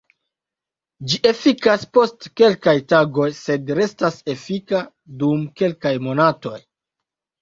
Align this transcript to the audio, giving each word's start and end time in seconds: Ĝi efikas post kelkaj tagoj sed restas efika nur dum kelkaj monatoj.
Ĝi 1.09 1.19
efikas 1.31 1.83
post 1.97 2.25
kelkaj 2.41 2.75
tagoj 2.93 3.27
sed 3.43 3.69
restas 3.81 4.19
efika 4.37 4.83
nur 4.83 5.21
dum 5.25 5.49
kelkaj 5.63 5.97
monatoj. 6.09 6.57